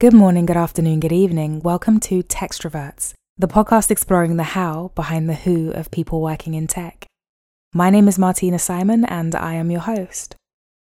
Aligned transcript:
Good 0.00 0.12
morning, 0.12 0.44
good 0.44 0.56
afternoon, 0.56 0.98
good 0.98 1.12
evening. 1.12 1.60
Welcome 1.60 2.00
to 2.00 2.24
Techstroverts, 2.24 3.12
the 3.38 3.46
podcast 3.46 3.92
exploring 3.92 4.36
the 4.36 4.42
how 4.42 4.90
behind 4.96 5.30
the 5.30 5.34
who 5.34 5.70
of 5.70 5.92
people 5.92 6.20
working 6.20 6.54
in 6.54 6.66
tech. 6.66 7.06
My 7.72 7.90
name 7.90 8.08
is 8.08 8.18
Martina 8.18 8.58
Simon 8.58 9.04
and 9.04 9.36
I 9.36 9.54
am 9.54 9.70
your 9.70 9.82
host. 9.82 10.34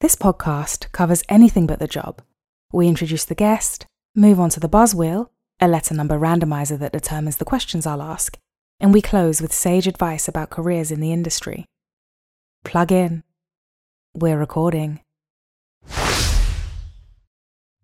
This 0.03 0.15
podcast 0.15 0.93
covers 0.93 1.25
anything 1.31 1.67
but 1.67 1.79
the 1.79 1.89
job. 1.89 2.21
We 2.71 2.87
introduce 2.87 3.25
the 3.25 3.35
guest, 3.35 3.87
move 4.15 4.39
on 4.39 4.51
to 4.51 4.61
the 4.61 4.69
buzz 4.69 4.95
wheel, 4.95 5.33
a 5.59 5.69
letter 5.69 5.95
number 5.95 6.19
randomizer 6.19 6.79
that 6.79 6.93
determines 6.93 7.39
the 7.39 7.47
questions 7.47 7.87
I'll 7.87 8.03
ask, 8.03 8.37
and 8.79 8.93
we 8.93 9.01
close 9.01 9.41
with 9.41 9.55
sage 9.55 9.87
advice 9.87 10.29
about 10.29 10.51
careers 10.51 10.91
in 10.91 11.01
the 11.01 11.15
industry. 11.15 11.65
Plug 12.63 12.93
in. 12.93 13.23
We're 14.15 14.39
recording. 14.39 15.01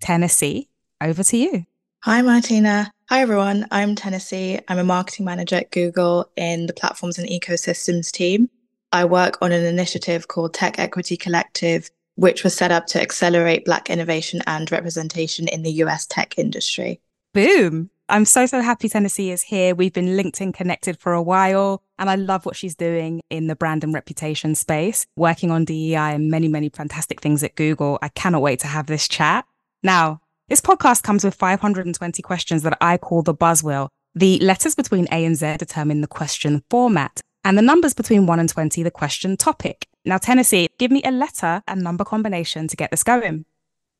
Tennessee, 0.02 0.68
over 1.00 1.22
to 1.24 1.36
you. 1.36 1.66
Hi, 2.02 2.20
Martina. 2.22 2.90
Hi, 3.08 3.22
everyone. 3.22 3.66
I'm 3.70 3.94
Tennessee. 3.94 4.60
I'm 4.68 4.78
a 4.78 4.84
marketing 4.84 5.24
manager 5.24 5.56
at 5.56 5.70
Google 5.70 6.30
in 6.36 6.66
the 6.66 6.72
platforms 6.72 7.18
and 7.18 7.28
ecosystems 7.28 8.10
team. 8.10 8.48
I 8.92 9.04
work 9.04 9.38
on 9.40 9.52
an 9.52 9.64
initiative 9.64 10.28
called 10.28 10.54
Tech 10.54 10.78
Equity 10.78 11.16
Collective, 11.16 11.90
which 12.16 12.44
was 12.44 12.54
set 12.54 12.70
up 12.70 12.86
to 12.88 13.00
accelerate 13.00 13.64
Black 13.64 13.90
innovation 13.90 14.40
and 14.46 14.70
representation 14.70 15.48
in 15.48 15.62
the 15.62 15.72
US 15.72 16.06
tech 16.06 16.38
industry. 16.38 17.00
Boom. 17.32 17.90
I'm 18.08 18.26
so, 18.26 18.44
so 18.44 18.60
happy 18.60 18.88
Tennessee 18.88 19.30
is 19.30 19.42
here. 19.42 19.74
We've 19.74 19.92
been 19.92 20.16
linked 20.16 20.40
and 20.40 20.52
connected 20.52 21.00
for 21.00 21.14
a 21.14 21.22
while, 21.22 21.82
and 21.98 22.10
I 22.10 22.16
love 22.16 22.44
what 22.44 22.54
she's 22.54 22.74
doing 22.74 23.22
in 23.30 23.46
the 23.46 23.56
brand 23.56 23.82
and 23.82 23.94
reputation 23.94 24.54
space, 24.54 25.06
working 25.16 25.50
on 25.50 25.64
DEI 25.64 26.14
and 26.14 26.30
many, 26.30 26.48
many 26.48 26.68
fantastic 26.68 27.22
things 27.22 27.42
at 27.42 27.54
Google. 27.56 27.98
I 28.02 28.08
cannot 28.08 28.42
wait 28.42 28.60
to 28.60 28.66
have 28.66 28.86
this 28.86 29.08
chat. 29.08 29.46
Now, 29.82 30.20
this 30.48 30.60
podcast 30.60 31.02
comes 31.02 31.24
with 31.24 31.34
520 31.34 32.20
questions 32.20 32.62
that 32.64 32.76
I 32.80 32.98
call 32.98 33.22
the 33.22 33.34
buzzwheel. 33.34 33.88
The 34.14 34.38
letters 34.40 34.74
between 34.74 35.06
A 35.10 35.24
and 35.24 35.36
Z 35.36 35.56
determine 35.56 36.02
the 36.02 36.06
question 36.06 36.62
format, 36.68 37.20
and 37.44 37.56
the 37.56 37.62
numbers 37.62 37.94
between 37.94 38.26
1 38.26 38.38
and 38.38 38.48
20, 38.48 38.82
the 38.82 38.90
question 38.90 39.38
topic. 39.38 39.88
Now, 40.04 40.18
Tennessee, 40.18 40.68
give 40.78 40.90
me 40.90 41.02
a 41.02 41.10
letter 41.10 41.62
and 41.66 41.82
number 41.82 42.04
combination 42.04 42.68
to 42.68 42.76
get 42.76 42.90
this 42.90 43.02
going. 43.02 43.46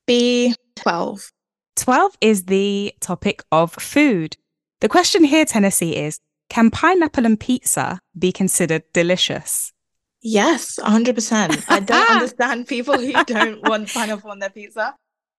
B12. 0.07 1.33
12 1.77 2.19
is 2.21 2.45
the 2.45 2.93
topic 3.01 3.43
of 3.51 3.73
food. 3.73 4.37
The 4.81 4.89
question 4.89 5.25
here, 5.25 5.47
Tennessee, 5.47 5.97
is 5.97 6.21
Can 6.51 6.71
pineapple 6.71 7.25
and 7.25 7.41
pizza 7.41 8.01
be 8.19 8.33
considered 8.33 8.83
delicious? 8.93 9.73
Yes, 10.21 10.79
100%. 10.79 11.65
I 11.69 11.81
don't 11.81 12.11
understand 12.17 12.69
people 12.69 12.99
who 12.99 13.13
don't 13.25 13.67
want 13.67 13.93
pineapple 13.93 14.31
on 14.31 14.41
their 14.41 14.51
pizza. 14.51 14.95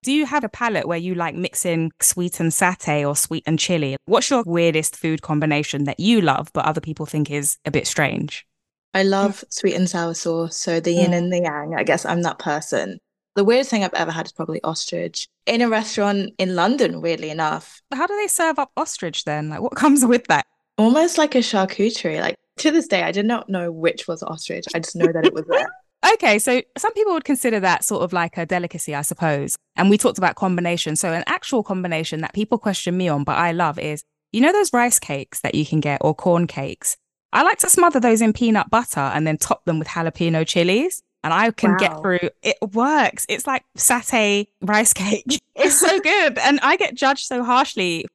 Do 0.06 0.12
you 0.12 0.28
have 0.28 0.44
a 0.44 0.50
palate 0.50 0.88
where 0.88 1.00
you 1.00 1.16
like 1.16 1.34
mixing 1.34 1.92
sweet 2.00 2.40
and 2.40 2.52
satay 2.52 3.08
or 3.08 3.16
sweet 3.16 3.42
and 3.48 3.58
chili? 3.58 3.98
What's 4.06 4.30
your 4.30 4.44
weirdest 4.46 4.96
food 4.96 5.24
combination 5.24 5.86
that 5.86 6.00
you 6.00 6.22
love 6.22 6.52
but 6.54 6.66
other 6.66 6.80
people 6.80 7.08
think 7.08 7.32
is 7.32 7.58
a 7.66 7.72
bit 7.72 7.88
strange? 7.88 8.46
I 8.94 9.02
love 9.02 9.44
sweet 9.50 9.74
and 9.74 9.90
sour 9.90 10.14
sauce. 10.14 10.58
So 10.58 10.80
the 10.80 10.92
yin 10.92 11.10
mm. 11.10 11.18
and 11.18 11.34
the 11.34 11.40
yang. 11.40 11.74
I 11.76 11.82
guess 11.82 12.06
I'm 12.06 12.22
that 12.22 12.38
person. 12.38 13.00
The 13.34 13.44
weirdest 13.44 13.72
thing 13.72 13.84
I've 13.84 13.96
ever 13.96 14.12
had 14.12 14.28
is 14.28 14.32
probably 14.32 14.62
ostrich 14.64 15.28
in 15.48 15.64
a 15.64 15.70
restaurant 15.70 16.34
in 16.38 16.54
London, 16.54 17.02
weirdly 17.02 17.32
enough. 17.32 17.82
How 17.92 18.06
do 18.06 18.16
they 18.16 18.28
serve 18.28 18.60
up 18.60 18.70
ostrich 18.78 19.24
then? 19.24 19.50
Like, 19.50 19.62
what 19.62 19.74
comes 19.76 20.06
with 20.06 20.28
that? 20.28 20.46
Almost 20.78 21.18
like 21.18 21.34
a 21.34 21.40
charcuterie. 21.40 22.22
Like, 22.22 22.36
to 22.58 22.70
this 22.70 22.88
day, 22.88 23.02
I 23.02 23.12
did 23.12 23.26
not 23.26 23.50
know 23.50 23.72
which 23.72 24.08
was 24.08 24.22
ostrich. 24.22 24.66
I 24.76 24.80
just 24.82 24.96
know 24.96 25.12
that 25.12 25.26
it 25.26 25.34
was 25.34 25.46
there. 25.50 25.68
Okay, 26.14 26.38
so 26.40 26.62
some 26.78 26.94
people 26.94 27.14
would 27.14 27.24
consider 27.24 27.60
that 27.62 27.84
sort 27.84 28.04
of 28.04 28.14
like 28.14 28.38
a 28.38 28.46
delicacy, 28.46 28.94
I 28.94 29.02
suppose. 29.02 29.58
And 29.76 29.90
we 29.90 29.98
talked 29.98 30.18
about 30.18 30.36
combination. 30.36 30.96
So, 30.96 31.12
an 31.12 31.24
actual 31.26 31.64
combination 31.64 32.22
that 32.22 32.34
people 32.34 32.58
question 32.58 32.96
me 32.96 33.08
on, 33.08 33.24
but 33.24 33.38
I 33.38 33.52
love 33.52 33.80
is 33.80 34.04
you 34.36 34.42
know, 34.42 34.52
those 34.52 34.74
rice 34.74 35.00
cakes 35.00 35.40
that 35.42 35.56
you 35.56 35.66
can 35.66 35.80
get 35.80 36.02
or 36.02 36.14
corn 36.14 36.46
cakes? 36.46 36.98
I 37.32 37.44
like 37.44 37.58
to 37.60 37.70
smother 37.70 38.02
those 38.02 38.22
in 38.22 38.34
peanut 38.34 38.70
butter 38.70 39.00
and 39.00 39.26
then 39.26 39.38
top 39.38 39.64
them 39.64 39.80
with 39.80 39.88
jalapeno 39.88 40.46
chilies. 40.46 41.02
And 41.24 41.34
I 41.34 41.52
can 41.52 41.72
wow. 41.72 41.78
get 41.78 42.02
through 42.02 42.30
it 42.44 42.58
works. 42.74 43.26
It's 43.30 43.48
like 43.48 43.64
satay 43.78 44.48
rice 44.62 44.92
cake. 44.92 45.42
It's 45.56 45.80
so 45.80 46.00
good. 46.02 46.38
and 46.38 46.60
I 46.62 46.76
get 46.76 46.96
judged 46.96 47.28
so 47.28 47.46
harshly. 47.46 48.06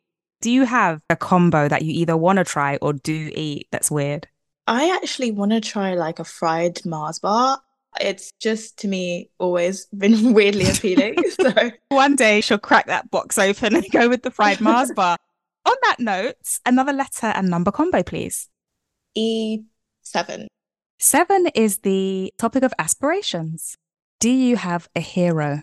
Do 0.43 0.50
you 0.50 0.64
have 0.64 1.00
a 1.09 1.16
combo 1.16 1.69
that 1.69 1.82
you 1.82 1.93
either 1.93 2.19
want 2.19 2.37
to 2.37 2.44
try 2.44 2.76
or 2.82 2.93
do 2.93 3.31
eat 3.34 3.66
that's 3.72 3.91
weird? 3.91 4.28
I 4.66 4.94
actually 4.94 5.31
want 5.31 5.53
to 5.53 5.60
try 5.62 5.94
like 5.94 6.19
a 6.19 6.25
fried 6.25 6.84
Mars 6.84 7.19
bar. 7.19 7.62
It's 8.00 8.30
just 8.40 8.78
to 8.80 8.88
me 8.88 9.30
always 9.38 9.86
been 9.86 10.32
weirdly 10.34 10.68
appealing. 10.70 11.16
So 11.40 11.70
one 11.88 12.16
day 12.16 12.40
she'll 12.42 12.58
crack 12.58 12.86
that 12.86 13.10
box 13.10 13.38
open 13.38 13.74
and 13.74 13.90
go 13.90 14.08
with 14.08 14.22
the 14.22 14.30
fried 14.30 14.60
Mars 14.60 14.92
bar. 14.96 15.16
On 15.64 15.74
that 15.84 15.96
note, 15.98 16.36
another 16.66 16.92
letter 16.92 17.26
and 17.26 17.48
number 17.48 17.70
combo, 17.70 18.02
please. 18.02 18.48
E7. 19.16 20.46
Seven 20.98 21.46
is 21.54 21.78
the 21.78 22.32
topic 22.36 22.62
of 22.62 22.74
aspirations. 22.78 23.74
Do 24.18 24.28
you 24.28 24.56
have 24.56 24.88
a 24.94 25.00
hero? 25.00 25.62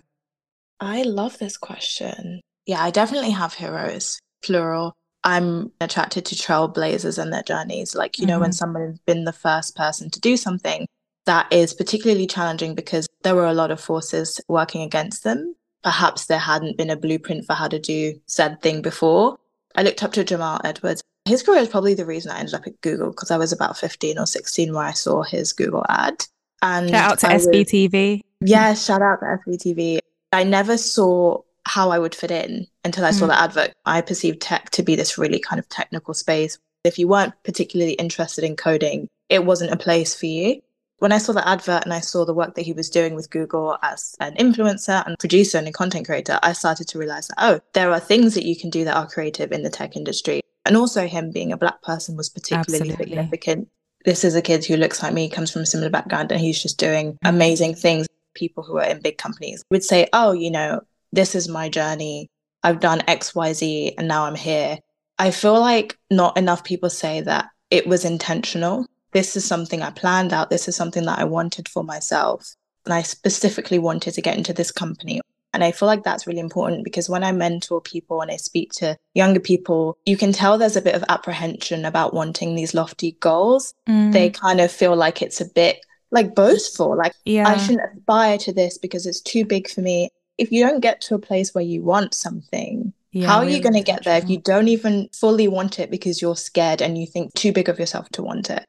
I 0.79 1.03
love 1.03 1.37
this 1.37 1.57
question. 1.57 2.41
Yeah, 2.65 2.83
I 2.83 2.89
definitely 2.89 3.31
have 3.31 3.53
heroes, 3.53 4.19
plural. 4.43 4.93
I'm 5.23 5.71
attracted 5.79 6.25
to 6.25 6.35
trailblazers 6.35 7.21
and 7.21 7.31
their 7.31 7.43
journeys. 7.43 7.95
Like, 7.95 8.17
you 8.17 8.23
mm-hmm. 8.23 8.29
know, 8.29 8.39
when 8.39 8.49
mm-hmm. 8.49 8.55
someone's 8.55 8.99
been 9.05 9.25
the 9.25 9.33
first 9.33 9.75
person 9.75 10.09
to 10.09 10.19
do 10.19 10.37
something, 10.37 10.87
that 11.27 11.51
is 11.51 11.73
particularly 11.73 12.25
challenging 12.25 12.73
because 12.73 13.07
there 13.21 13.35
were 13.35 13.45
a 13.45 13.53
lot 13.53 13.69
of 13.69 13.79
forces 13.79 14.41
working 14.47 14.81
against 14.81 15.23
them. 15.23 15.55
Perhaps 15.83 16.25
there 16.25 16.39
hadn't 16.39 16.77
been 16.77 16.89
a 16.89 16.97
blueprint 16.97 17.45
for 17.45 17.53
how 17.53 17.67
to 17.67 17.77
do 17.79 18.19
said 18.25 18.61
thing 18.61 18.81
before. 18.81 19.37
I 19.75 19.83
looked 19.83 20.03
up 20.03 20.13
to 20.13 20.23
Jamal 20.23 20.59
Edwards. 20.63 21.03
His 21.25 21.43
career 21.43 21.59
is 21.59 21.67
probably 21.67 21.93
the 21.93 22.05
reason 22.05 22.31
I 22.31 22.39
ended 22.39 22.55
up 22.55 22.65
at 22.65 22.81
Google 22.81 23.11
because 23.11 23.29
I 23.29 23.37
was 23.37 23.51
about 23.51 23.77
15 23.77 24.17
or 24.17 24.25
16 24.25 24.73
where 24.73 24.83
I 24.83 24.93
saw 24.93 25.21
his 25.21 25.53
Google 25.53 25.85
ad. 25.87 26.25
And 26.61 26.89
shout 26.89 27.11
out 27.11 27.19
to 27.19 27.27
I 27.27 27.35
SBTV. 27.35 28.21
Was, 28.41 28.49
yeah, 28.49 28.73
shout 28.73 29.01
out 29.01 29.19
to 29.19 29.25
SBTV. 29.25 29.99
I 30.31 30.43
never 30.43 30.77
saw 30.77 31.41
how 31.65 31.91
I 31.91 31.99
would 31.99 32.15
fit 32.15 32.31
in 32.31 32.65
until 32.85 33.05
I 33.05 33.11
saw 33.11 33.25
mm. 33.25 33.29
the 33.29 33.39
advert. 33.39 33.73
I 33.85 34.01
perceived 34.01 34.41
tech 34.41 34.69
to 34.71 34.83
be 34.83 34.95
this 34.95 35.17
really 35.17 35.39
kind 35.39 35.59
of 35.59 35.67
technical 35.69 36.13
space. 36.13 36.57
If 36.85 36.97
you 36.97 37.07
weren't 37.07 37.33
particularly 37.43 37.93
interested 37.93 38.43
in 38.43 38.55
coding, 38.55 39.07
it 39.29 39.45
wasn't 39.45 39.73
a 39.73 39.77
place 39.77 40.15
for 40.15 40.25
you 40.25 40.61
when 40.99 41.11
I 41.11 41.19
saw 41.19 41.33
the 41.33 41.47
advert 41.47 41.83
and 41.83 41.93
I 41.93 41.99
saw 41.99 42.25
the 42.25 42.33
work 42.33 42.55
that 42.55 42.63
he 42.63 42.73
was 42.73 42.89
doing 42.89 43.13
with 43.13 43.29
Google 43.29 43.77
as 43.83 44.15
an 44.19 44.35
influencer 44.35 45.05
and 45.05 45.17
producer 45.19 45.57
and 45.57 45.67
a 45.67 45.71
content 45.71 46.07
creator, 46.07 46.39
I 46.41 46.53
started 46.53 46.87
to 46.89 46.97
realize 46.97 47.27
that, 47.27 47.35
oh, 47.37 47.59
there 47.73 47.91
are 47.91 47.99
things 47.99 48.33
that 48.33 48.45
you 48.45 48.57
can 48.57 48.69
do 48.69 48.83
that 48.85 48.97
are 48.97 49.07
creative 49.07 49.51
in 49.51 49.63
the 49.63 49.69
tech 49.69 49.95
industry. 49.95 50.41
And 50.65 50.75
also, 50.75 51.07
him 51.07 51.31
being 51.31 51.51
a 51.51 51.57
Black 51.57 51.81
person 51.81 52.17
was 52.17 52.29
particularly 52.29 52.89
Absolutely. 52.91 53.15
significant. 53.15 53.69
This 54.05 54.23
is 54.23 54.35
a 54.35 54.41
kid 54.41 54.65
who 54.65 54.75
looks 54.75 55.01
like 55.01 55.13
me, 55.13 55.29
comes 55.29 55.51
from 55.51 55.61
a 55.61 55.65
similar 55.65 55.89
background, 55.89 56.31
and 56.31 56.41
he's 56.41 56.61
just 56.61 56.77
doing 56.77 57.13
mm. 57.13 57.17
amazing 57.23 57.75
things. 57.75 58.07
People 58.33 58.63
who 58.63 58.77
are 58.77 58.85
in 58.85 59.01
big 59.01 59.17
companies 59.17 59.63
would 59.71 59.83
say, 59.83 60.07
oh, 60.13 60.31
you 60.31 60.51
know, 60.51 60.81
this 61.11 61.35
is 61.35 61.47
my 61.47 61.69
journey. 61.69 62.29
I've 62.63 62.79
done 62.79 63.01
X, 63.07 63.33
Y, 63.33 63.53
Z, 63.53 63.95
and 63.97 64.07
now 64.07 64.25
I'm 64.25 64.35
here. 64.35 64.77
I 65.19 65.31
feel 65.31 65.59
like 65.59 65.97
not 66.11 66.37
enough 66.37 66.63
people 66.63 66.89
say 66.89 67.21
that 67.21 67.49
it 67.71 67.87
was 67.87 68.05
intentional 68.05 68.85
this 69.17 69.35
is 69.35 69.43
something 69.43 69.81
I 69.81 69.89
planned 69.89 70.31
out. 70.31 70.51
This 70.51 70.67
is 70.67 70.75
something 70.75 71.05
that 71.05 71.17
I 71.17 71.23
wanted 71.23 71.67
for 71.67 71.83
myself. 71.83 72.53
And 72.85 72.93
I 72.93 73.01
specifically 73.01 73.79
wanted 73.79 74.13
to 74.13 74.21
get 74.21 74.37
into 74.37 74.53
this 74.53 74.71
company. 74.71 75.21
And 75.53 75.63
I 75.63 75.71
feel 75.71 75.87
like 75.87 76.03
that's 76.03 76.27
really 76.27 76.39
important 76.39 76.83
because 76.83 77.09
when 77.09 77.23
I 77.23 77.31
mentor 77.31 77.81
people 77.81 78.21
and 78.21 78.29
I 78.29 78.35
speak 78.37 78.73
to 78.73 78.95
younger 79.15 79.39
people, 79.39 79.97
you 80.05 80.17
can 80.17 80.33
tell 80.33 80.59
there's 80.59 80.75
a 80.75 80.83
bit 80.83 80.93
of 80.93 81.03
apprehension 81.09 81.83
about 81.83 82.13
wanting 82.13 82.53
these 82.53 82.75
lofty 82.75 83.13
goals. 83.13 83.73
Mm. 83.89 84.13
They 84.13 84.29
kind 84.29 84.61
of 84.61 84.71
feel 84.71 84.95
like 84.95 85.23
it's 85.23 85.41
a 85.41 85.45
bit 85.45 85.83
like 86.11 86.35
boastful, 86.35 86.95
like 86.95 87.13
yeah. 87.25 87.47
I 87.47 87.57
shouldn't 87.57 87.97
aspire 87.97 88.37
to 88.37 88.53
this 88.53 88.77
because 88.77 89.07
it's 89.07 89.21
too 89.21 89.45
big 89.45 89.67
for 89.67 89.81
me. 89.81 90.09
If 90.37 90.51
you 90.51 90.63
don't 90.63 90.79
get 90.79 91.01
to 91.01 91.15
a 91.15 91.19
place 91.19 91.55
where 91.55 91.63
you 91.63 91.81
want 91.81 92.13
something, 92.13 92.93
yeah, 93.11 93.25
how 93.25 93.37
are 93.37 93.45
really 93.45 93.55
you 93.55 93.63
going 93.63 93.73
to 93.73 93.81
get 93.81 94.03
there 94.03 94.19
if 94.19 94.29
you 94.29 94.37
don't 94.37 94.67
even 94.67 95.09
fully 95.11 95.47
want 95.47 95.79
it 95.79 95.89
because 95.89 96.21
you're 96.21 96.35
scared 96.35 96.83
and 96.83 96.99
you 96.99 97.07
think 97.07 97.33
too 97.33 97.51
big 97.51 97.67
of 97.67 97.79
yourself 97.79 98.09
to 98.09 98.21
want 98.21 98.51
it? 98.51 98.63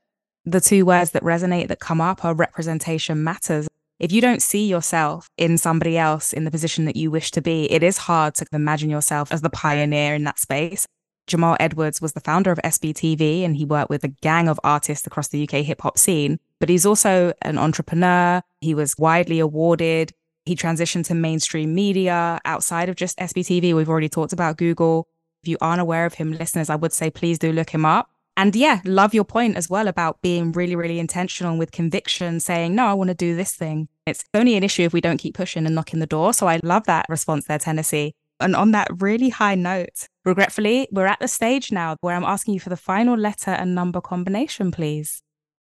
The 0.50 0.61
two 0.61 0.87
words 0.87 1.11
that 1.11 1.23
resonate 1.23 1.69
that 1.69 1.81
come 1.81 2.00
up 2.00 2.25
are 2.25 2.35
representation 2.35 3.23
matters. 3.23 3.69
If 3.99 4.12
you 4.12 4.21
don't 4.21 4.41
see 4.41 4.67
yourself 4.67 5.29
in 5.37 5.59
somebody 5.59 5.99
else 5.99 6.33
in 6.33 6.45
the 6.45 6.50
position 6.50 6.85
that 6.87 6.97
you 6.97 7.11
wish 7.11 7.31
to 7.33 7.43
be, 7.43 7.71
it 7.71 7.83
is 7.83 7.99
hard 7.99 8.35
to 8.37 8.47
imagine 8.53 8.91
yourself 8.91 9.33
as 9.33 9.43
the 9.43 9.50
pioneer 9.50 10.15
in 10.15 10.25
that 10.25 10.39
space. 10.39 10.87
Jamal 11.27 11.56
Edwards 11.61 12.00
was 12.00 12.12
the 12.12 12.21
founder 12.21 12.50
of 12.50 12.59
SBTV 12.65 13.45
and 13.45 13.56
he 13.56 13.67
worked 13.67 13.91
with 13.91 14.05
a 14.05 14.09
gang 14.09 14.49
of 14.49 14.59
artists 14.65 15.06
across 15.06 15.29
the 15.29 15.43
UK 15.43 15.65
hip 15.65 15.83
hop 15.83 15.99
scene, 15.99 16.39
but 16.61 16.71
he's 16.71 16.87
also 16.87 17.35
an 17.43 17.59
entrepreneur. 17.59 18.41
He 18.61 18.75
was 18.75 18.97
widely 18.97 19.41
awarded. 19.41 20.12
He 20.47 20.56
transitioned 20.56 21.05
to 21.06 21.15
mainstream 21.15 21.75
media 21.75 22.41
outside 22.47 22.89
of 22.89 22.97
just 22.97 23.19
SBTV. 23.19 23.75
We've 23.75 23.91
already 23.91 24.09
talked 24.09 24.33
about 24.33 24.56
Google. 24.56 25.09
If 25.43 25.49
you 25.49 25.59
aren't 25.61 25.83
aware 25.83 26.06
of 26.06 26.15
him, 26.15 26.33
listeners, 26.33 26.71
I 26.71 26.77
would 26.77 26.95
say 26.95 27.11
please 27.11 27.39
do 27.39 27.53
look 27.53 27.71
him 27.71 27.85
up. 27.85 28.11
And 28.38 28.55
yeah, 28.55 28.81
love 28.85 29.14
your 29.14 29.25
point 29.25 29.56
as 29.56 29.69
well 29.69 29.88
about 29.88 30.23
being 30.23 30.52
really, 30.52 30.76
really 30.76 31.00
intentional 31.00 31.58
with 31.58 31.73
conviction, 31.73 32.38
saying, 32.38 32.73
no, 32.73 32.87
I 32.87 32.94
want 32.94 33.08
to 33.08 33.14
do 33.14 33.35
this 33.35 33.52
thing. 33.56 33.88
It's 34.06 34.25
only 34.32 34.55
an 34.55 34.62
issue 34.62 34.82
if 34.82 34.93
we 34.93 35.00
don't 35.00 35.17
keep 35.17 35.35
pushing 35.35 35.67
and 35.67 35.75
knocking 35.75 35.99
the 35.99 36.06
door. 36.06 36.32
So 36.32 36.46
I 36.46 36.61
love 36.62 36.85
that 36.87 37.06
response 37.08 37.46
there, 37.46 37.58
Tennessee. 37.58 38.14
And 38.38 38.55
on 38.55 38.70
that 38.70 39.02
really 39.02 39.31
high 39.31 39.56
note, 39.56 40.06
regretfully, 40.25 40.87
we're 40.93 41.06
at 41.06 41.19
the 41.19 41.26
stage 41.26 41.73
now 41.73 41.96
where 42.00 42.14
I'm 42.14 42.23
asking 42.23 42.55
you 42.55 42.61
for 42.61 42.69
the 42.69 42.76
final 42.76 43.17
letter 43.17 43.50
and 43.50 43.75
number 43.75 44.00
combination, 44.00 44.70
please. 44.70 45.20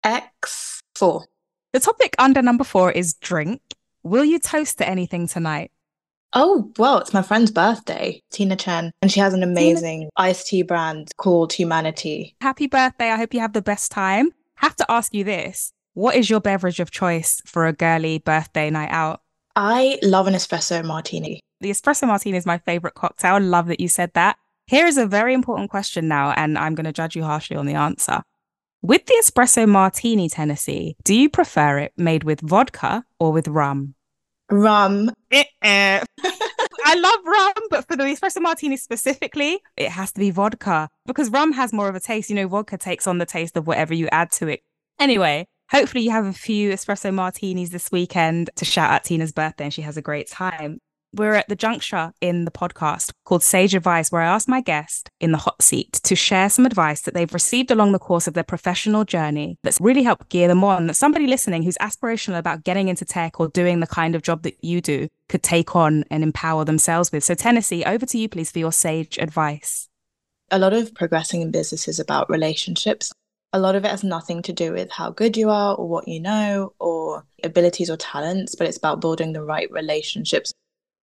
X4. 0.06 1.24
The 1.74 1.80
topic 1.80 2.14
under 2.20 2.44
number 2.44 2.64
four 2.64 2.92
is 2.92 3.16
drink. 3.16 3.62
Will 4.04 4.24
you 4.24 4.38
toast 4.38 4.78
to 4.78 4.88
anything 4.88 5.28
tonight? 5.28 5.72
Oh, 6.34 6.72
well, 6.78 7.00
it's 7.00 7.14
my 7.14 7.22
friend's 7.22 7.52
birthday, 7.52 8.22
Tina 8.32 8.56
Chen, 8.56 8.92
and 9.02 9.12
she 9.12 9.20
has 9.20 9.34
an 9.34 9.44
amazing 9.44 10.10
iced 10.16 10.48
tea 10.48 10.62
brand 10.62 11.12
called 11.18 11.52
Humanity. 11.52 12.36
Happy 12.40 12.68
birthday. 12.68 13.10
I 13.10 13.18
hope 13.18 13.34
you 13.34 13.42
have 13.42 13.54
the 13.54 13.62
best 13.62 13.92
time. 13.92 14.30
Have 14.56 14.76
to 14.78 14.86
ask 14.90 15.14
you 15.14 15.24
this. 15.26 15.74
What 15.94 16.16
is 16.16 16.30
your 16.30 16.40
beverage 16.40 16.80
of 16.80 16.90
choice 16.90 17.42
for 17.46 17.68
a 17.68 17.74
girly 17.74 18.20
birthday 18.20 18.70
night 18.70 18.92
out? 18.92 19.22
I 19.58 20.00
love 20.04 20.28
an 20.28 20.34
espresso 20.34 20.86
martini. 20.86 21.42
The 21.60 21.72
espresso 21.72 22.08
martini 22.08 22.38
is 22.38 22.46
my 22.46 22.60
favorite 22.60 22.94
cocktail. 22.94 23.36
I 23.36 23.40
love 23.40 23.68
that 23.68 23.82
you 23.82 23.90
said 23.90 24.14
that. 24.14 24.38
Here 24.68 24.86
is 24.86 24.98
a 24.98 25.06
very 25.06 25.34
important 25.34 25.70
question 25.70 26.08
now, 26.08 26.32
and 26.32 26.58
I'm 26.58 26.76
going 26.76 26.86
to 26.86 26.94
judge 26.94 27.16
you 27.16 27.24
harshly 27.24 27.58
on 27.58 27.66
the 27.66 27.74
answer. 27.74 28.22
With 28.82 29.06
the 29.06 29.22
espresso 29.22 29.68
martini, 29.68 30.30
Tennessee, 30.30 30.96
do 31.04 31.14
you 31.14 31.30
prefer 31.30 31.80
it 31.80 31.94
made 31.98 32.24
with 32.24 32.40
vodka 32.40 33.04
or 33.20 33.34
with 33.34 33.50
rum? 33.50 33.96
Rum. 34.52 35.12
Eh, 35.32 35.44
eh. 35.62 36.04
I 36.84 36.96
love 36.96 37.20
rum, 37.26 37.68
but 37.70 37.88
for 37.88 37.96
the 37.96 38.04
espresso 38.04 38.42
martini 38.42 38.78
specifically, 38.78 39.60
it 39.78 39.90
has 39.90 40.12
to 40.14 40.20
be 40.20 40.32
vodka 40.32 40.90
because 41.06 41.30
rum 41.30 41.54
has 41.54 41.72
more 41.72 41.88
of 41.88 41.96
a 41.96 42.00
taste. 42.00 42.30
You 42.30 42.36
know, 42.36 42.48
vodka 42.48 42.78
takes 42.78 43.08
on 43.08 43.18
the 43.18 43.26
taste 43.26 43.56
of 43.56 43.68
whatever 43.68 43.94
you 43.94 44.08
add 44.12 44.32
to 44.34 44.48
it. 44.48 44.62
Anyway, 45.00 45.48
hopefully 45.70 46.04
you 46.04 46.12
have 46.12 46.26
a 46.26 46.34
few 46.34 46.72
espresso 46.72 47.14
martinis 47.14 47.70
this 47.70 47.92
weekend 47.92 48.50
to 48.58 48.66
shout 48.66 48.92
out 48.92 49.04
Tina's 49.04 49.32
birthday 49.32 49.66
and 49.66 49.74
she 49.74 49.82
has 49.82 49.98
a 49.98 50.02
great 50.02 50.28
time 50.28 50.80
we're 51.14 51.34
at 51.34 51.48
the 51.50 51.56
juncture 51.56 52.14
in 52.22 52.46
the 52.46 52.52
podcast 52.52 53.12
called 53.26 53.44
Sage 53.44 53.76
Advice, 53.76 54.12
where 54.12 54.22
I 54.22 54.34
ask 54.34 54.48
my 54.48 54.62
guest 54.62 55.10
in 55.20 55.32
the 55.32 55.38
hot 55.38 55.62
seat 55.62 55.94
to 56.04 56.16
share 56.16 56.50
some 56.50 56.66
advice 56.66 57.02
that 57.02 57.14
they've 57.14 57.34
received 57.34 57.72
along 57.72 57.92
the 57.92 58.00
course 58.00 58.28
of 58.28 58.34
their 58.34 58.44
professional 58.44 59.04
journey 59.04 59.58
that's 59.64 59.82
really 59.82 60.04
helped 60.04 60.30
gear 60.30 60.48
them 60.48 60.64
on. 60.64 60.88
That 60.88 60.96
somebody 60.96 61.28
listening 61.28 61.64
who's 61.64 61.78
aspirational 61.80 62.38
about 62.38 62.64
getting 62.64 62.88
into 62.88 63.06
tech 63.06 63.40
or 63.40 63.50
doing 63.50 63.80
the 63.80 63.88
kind 63.88 64.16
of 64.16 64.22
job 64.22 64.44
that 64.44 64.64
you 64.64 64.82
do 64.82 65.08
could 65.28 65.44
take 65.44 65.76
on 65.76 66.06
and 66.10 66.24
empower 66.24 66.66
themselves 66.66 67.12
with. 67.12 67.24
So, 67.24 67.36
Tennessee, 67.36 67.84
over 67.84 68.06
to 68.06 68.18
you, 68.18 68.30
please, 68.30 68.52
for 68.52 68.60
your 68.60 68.72
sage 68.72 69.18
advice. 69.18 69.90
A 70.50 70.60
lot 70.60 70.74
of 70.74 70.94
progressing 70.94 71.42
in 71.42 71.52
business 71.52 71.88
is 71.88 72.00
about 72.00 72.30
relationships. 72.30 73.12
A 73.54 73.60
lot 73.60 73.76
of 73.76 73.84
it 73.84 73.92
has 73.92 74.04
nothing 74.04 74.42
to 74.44 74.54
do 74.54 74.72
with 74.72 74.90
how 74.92 75.12
good 75.12 75.36
you 75.36 75.50
are 75.50 75.76
or 75.76 75.88
what 75.88 76.08
you 76.08 76.22
know 76.22 76.74
or 76.80 77.26
abilities 77.44 77.90
or 77.90 77.98
talents, 77.98 78.56
but 78.56 78.66
it's 78.68 78.78
about 78.78 79.02
building 79.02 79.34
the 79.34 79.44
right 79.44 79.70
relationships 79.72 80.54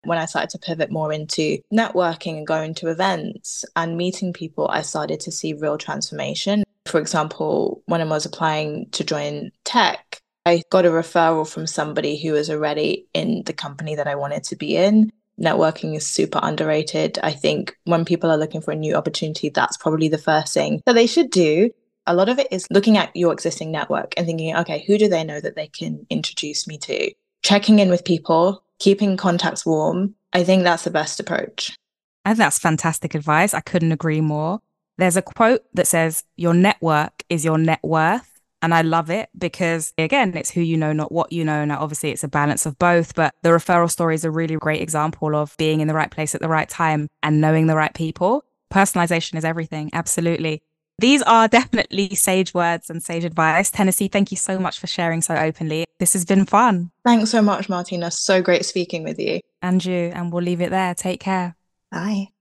when 0.05 0.19
I 0.19 0.27
started 0.27 0.51
to 0.51 0.59
pivot 0.59 0.91
more 0.91 1.13
into 1.13 1.59
networking 1.73 2.39
and 2.39 2.47
going 2.47 2.75
to 2.77 2.89
events 2.89 3.65
and 3.77 3.97
meeting 3.97 4.33
people, 4.33 4.69
I 4.69 4.83
started 4.83 5.21
to 5.21 5.33
see 5.33 5.53
real 5.55 5.79
transformation. 5.79 6.65
For 6.87 7.01
example, 7.01 7.83
when 7.87 8.01
I 8.01 8.05
was 8.05 8.27
applying 8.27 8.91
to 8.91 9.05
join 9.05 9.51
tech, 9.65 10.21
I 10.47 10.63
got 10.71 10.85
a 10.85 10.91
referral 10.91 11.49
from 11.49 11.67
somebody 11.67 12.21
who 12.21 12.33
was 12.33 12.51
already 12.51 13.07
in 13.15 13.43
the 13.47 13.55
company 13.55 13.95
that 13.95 14.07
I 14.07 14.15
wanted 14.15 14.45
to 14.45 14.57
be 14.57 14.77
in. 14.77 15.11
Networking 15.41 15.97
is 15.97 16.07
super 16.07 16.39
underrated. 16.43 17.19
I 17.23 17.33
think 17.33 17.77
when 17.85 18.05
people 18.05 18.31
are 18.31 18.37
looking 18.37 18.61
for 18.61 18.71
a 18.71 18.77
new 18.77 18.95
opportunity, 18.95 19.49
that's 19.49 19.77
probably 19.77 20.09
the 20.09 20.19
first 20.19 20.53
thing 20.53 20.83
that 20.87 20.93
they 20.93 21.07
should 21.07 21.31
do. 21.31 21.71
A 22.07 22.15
lot 22.15 22.29
of 22.29 22.39
it 22.39 22.49
is 22.51 22.67
looking 22.71 22.99
at 22.99 23.17
your 23.17 23.33
existing 23.33 23.73
network 23.73 24.13
and 24.17 24.27
thinking, 24.27 24.55
okay, 24.57 24.85
who 24.87 24.99
do 24.99 25.09
they 25.09 25.25
know 25.25 25.41
that 25.41 25.57
they 25.57 25.69
can 25.69 26.07
introduce 26.11 26.69
me 26.69 26.77
to? 26.79 27.11
Checking 27.43 27.79
in 27.79 27.89
with 27.89 28.05
people, 28.05 28.64
keeping 28.79 29.17
contacts 29.17 29.65
warm. 29.65 30.15
I 30.33 30.45
think 30.45 30.63
that's 30.63 30.85
the 30.85 30.91
best 30.91 31.21
approach. 31.21 31.77
Think 32.25 32.39
that's 32.39 32.59
fantastic 32.59 33.15
advice. 33.15 33.55
I 33.55 33.61
couldn't 33.61 33.93
agree 33.93 34.21
more. 34.21 34.61
There's 34.97 35.17
a 35.17 35.23
quote 35.23 35.63
that 35.75 35.87
says, 35.87 36.25
Your 36.37 36.55
network 36.55 37.23
is 37.29 37.45
your 37.45 37.59
net 37.59 37.81
worth. 37.83 38.31
And 38.63 38.73
I 38.73 38.81
love 38.81 39.11
it 39.11 39.29
because, 39.37 39.93
again, 39.99 40.35
it's 40.35 40.51
who 40.51 40.63
you 40.63 40.79
know, 40.79 40.95
not 40.95 41.13
what 41.13 41.33
you 41.33 41.45
know. 41.45 41.67
Now, 41.67 41.81
obviously, 41.81 42.13
it's 42.13 42.25
a 42.25 42.29
balance 42.29 42.65
of 42.65 42.79
both, 42.79 43.15
but 43.15 43.35
the 43.43 43.51
referral 43.51 43.91
story 43.91 44.15
is 44.15 44.25
a 44.25 44.31
really 44.31 44.57
great 44.57 44.81
example 44.81 45.37
of 45.37 45.55
being 45.59 45.81
in 45.81 45.89
the 45.89 45.93
right 45.93 46.11
place 46.11 46.35
at 46.35 46.41
the 46.41 46.49
right 46.49 46.69
time 46.69 47.09
and 47.23 47.43
knowing 47.43 47.67
the 47.67 47.77
right 47.77 47.93
people. 47.93 48.43
Personalization 48.73 49.37
is 49.37 49.45
everything. 49.45 49.91
Absolutely. 49.93 50.63
These 50.99 51.23
are 51.23 51.49
definitely 51.59 52.15
sage 52.15 52.55
words 52.55 52.91
and 52.91 53.03
sage 53.03 53.25
advice. 53.25 53.71
Tennessee, 53.71 54.09
thank 54.09 54.31
you 54.31 54.37
so 54.37 54.59
much 54.59 54.79
for 54.79 54.87
sharing 54.87 55.23
so 55.23 55.35
openly. 55.35 55.85
This 55.99 56.13
has 56.13 56.25
been 56.25 56.47
fun. 56.47 56.91
Thanks 57.05 57.31
so 57.31 57.43
much, 57.43 57.69
Martina. 57.69 58.11
So 58.11 58.43
great 58.43 58.65
speaking 58.65 59.05
with 59.05 59.19
you. 59.19 59.41
And 59.63 59.85
you. 59.85 60.13
And 60.15 60.33
we'll 60.33 60.43
leave 60.43 60.61
it 60.61 60.71
there. 60.71 60.95
Take 60.95 61.21
care. 61.21 61.57
Bye. 61.91 62.34